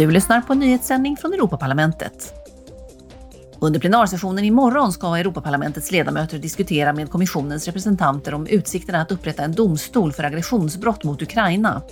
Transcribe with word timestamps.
Du 0.00 0.10
lyssnar 0.10 0.40
på 0.40 0.52
en 0.52 0.58
nyhetssändning 0.58 1.16
från 1.16 1.32
Europaparlamentet. 1.32 2.34
Under 3.58 3.80
plenarsessionen 3.80 4.44
imorgon 4.44 4.92
ska 4.92 5.16
Europaparlamentets 5.16 5.90
ledamöter 5.90 6.38
diskutera 6.38 6.92
med 6.92 7.10
kommissionens 7.10 7.66
representanter 7.66 8.34
om 8.34 8.46
utsikterna 8.46 9.00
att 9.00 9.12
upprätta 9.12 9.42
en 9.42 9.52
domstol 9.52 10.12
för 10.12 10.24
aggressionsbrott 10.24 11.04
mot 11.04 11.22
Ukraina. 11.22 11.82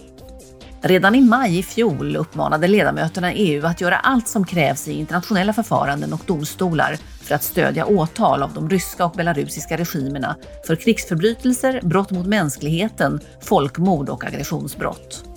Redan 0.81 1.15
i 1.15 1.21
maj 1.21 1.59
i 1.59 1.63
fjol 1.63 2.17
uppmanade 2.17 2.69
ledamöterna 2.69 3.33
EU 3.33 3.67
att 3.67 3.81
göra 3.81 3.97
allt 3.97 4.29
som 4.29 4.45
krävs 4.45 4.89
i 4.89 4.93
internationella 4.93 5.53
förfaranden 5.53 6.13
och 6.13 6.23
domstolar 6.27 6.97
för 7.23 7.35
att 7.35 7.43
stödja 7.43 7.87
åtal 7.87 8.43
av 8.43 8.55
de 8.55 8.71
ryska 8.71 9.05
och 9.05 9.13
belarusiska 9.13 9.77
regimerna 9.77 10.37
för 10.67 10.77
krigsförbrytelser, 10.77 11.81
brott 11.83 12.11
mot 12.11 12.27
mänskligheten, 12.27 13.21
folkmord 13.41 14.09
och 14.09 14.25
aggressionsbrott. 14.25 15.28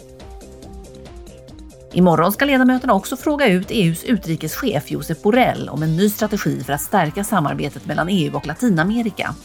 Imorgon 1.94 2.32
ska 2.32 2.46
ledamöterna 2.46 2.94
också 2.94 3.18
fråga 3.18 3.48
ut 3.48 3.68
EUs 3.70 4.04
utrikeschef 4.04 4.92
Josep 4.92 5.24
Borrell 5.24 5.70
om 5.70 5.84
en 5.84 5.96
ny 5.96 6.10
strategi 6.10 6.64
för 6.64 6.74
att 6.74 6.82
stärka 6.82 7.24
samarbetet 7.24 7.86
mellan 7.86 8.10
EU 8.10 8.36
och 8.36 8.48
Latinamerika. 8.48 9.36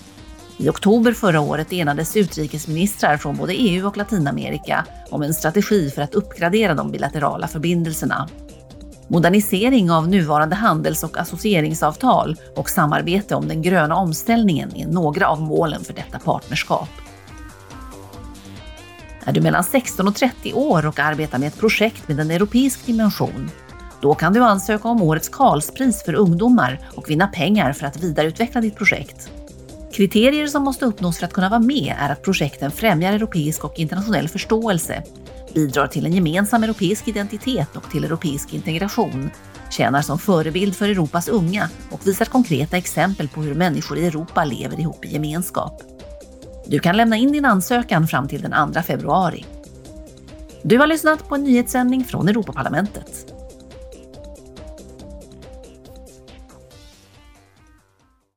I 0.59 0.69
oktober 0.69 1.13
förra 1.13 1.41
året 1.41 1.73
enades 1.73 2.17
utrikesministrar 2.17 3.17
från 3.17 3.37
både 3.37 3.55
EU 3.55 3.87
och 3.87 3.97
Latinamerika 3.97 4.87
om 5.11 5.23
en 5.23 5.35
strategi 5.35 5.91
för 5.91 6.03
att 6.03 6.15
uppgradera 6.15 6.75
de 6.75 6.91
bilaterala 6.91 7.49
förbindelserna. 7.49 8.29
Modernisering 9.09 9.91
av 9.91 10.09
nuvarande 10.09 10.57
handels 10.57 11.05
och 11.05 11.19
associeringsavtal 11.19 12.37
och 12.57 12.71
samarbete 12.71 13.35
om 13.35 13.49
den 13.49 13.63
gröna 13.63 13.97
omställningen 13.97 14.77
är 14.77 14.87
några 14.87 15.29
av 15.29 15.41
målen 15.41 15.85
för 15.85 15.95
detta 15.95 16.19
partnerskap. 16.19 16.89
Är 19.27 19.33
du 19.33 19.41
mellan 19.41 19.65
16 19.65 20.09
och 20.09 20.15
30 20.15 20.53
år 20.53 20.87
och 20.87 20.99
arbetar 20.99 21.39
med 21.39 21.49
ett 21.49 21.59
projekt 21.59 22.09
med 22.09 22.21
en 22.21 22.31
europeisk 22.31 22.87
dimension? 22.87 23.51
Då 24.01 24.15
kan 24.15 24.33
du 24.33 24.45
ansöka 24.45 24.89
om 24.89 25.03
årets 25.03 25.29
Karlspris 25.29 26.03
för 26.03 26.15
ungdomar 26.15 26.81
och 26.95 27.11
vinna 27.11 27.27
pengar 27.27 27.73
för 27.73 27.87
att 27.87 28.03
vidareutveckla 28.03 28.61
ditt 28.61 28.77
projekt. 28.77 29.31
Kriterier 29.93 30.47
som 30.47 30.63
måste 30.63 30.85
uppnås 30.85 31.19
för 31.19 31.27
att 31.27 31.33
kunna 31.33 31.49
vara 31.49 31.61
med 31.61 31.95
är 31.99 32.13
att 32.13 32.23
projekten 32.23 32.71
främjar 32.71 33.13
europeisk 33.13 33.65
och 33.65 33.79
internationell 33.79 34.29
förståelse, 34.29 35.03
bidrar 35.55 35.87
till 35.87 36.07
en 36.07 36.13
gemensam 36.13 36.65
europeisk 36.65 37.09
identitet 37.09 37.77
och 37.77 37.91
till 37.91 38.05
europeisk 38.05 38.55
integration, 38.55 39.31
tjänar 39.71 40.03
som 40.03 40.19
förebild 40.19 40.77
för 40.77 40.89
Europas 40.89 41.29
unga 41.29 41.71
och 41.91 42.07
visar 42.07 42.25
konkreta 42.25 42.77
exempel 42.77 43.29
på 43.29 43.43
hur 43.43 43.55
människor 43.55 43.99
i 43.99 44.07
Europa 44.07 44.45
lever 44.45 44.81
ihop 44.81 45.05
i 45.05 45.13
gemenskap. 45.13 45.96
Du 46.67 46.79
kan 46.79 46.97
lämna 46.97 47.17
in 47.17 47.33
din 47.33 47.45
ansökan 47.45 48.07
fram 48.07 48.29
till 48.29 48.43
den 48.43 48.73
2 48.73 48.83
februari. 48.83 49.45
Du 50.63 50.79
har 50.79 50.87
lyssnat 50.87 51.29
på 51.29 51.35
en 51.35 51.45
nyhetssändning 51.45 52.05
från 52.05 52.29
Europaparlamentet. 52.29 53.36